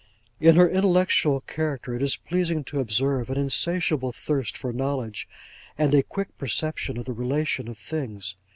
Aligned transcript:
'In 0.39 0.55
her 0.55 0.67
intellectual 0.67 1.41
character 1.41 1.93
it 1.93 2.01
is 2.01 2.15
pleasing 2.17 2.63
to 2.63 2.79
observe 2.79 3.29
an 3.29 3.37
insatiable 3.37 4.11
thirst 4.11 4.57
for 4.57 4.73
knowledge, 4.73 5.27
and 5.77 5.93
a 5.93 6.01
quick 6.01 6.35
perception 6.39 6.97
of 6.97 7.05
the 7.05 7.13
relations 7.13 7.69
of 7.69 7.77
things. 7.77 8.35